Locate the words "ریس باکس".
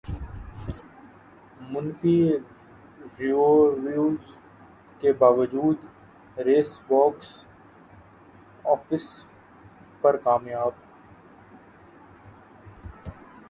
6.45-7.29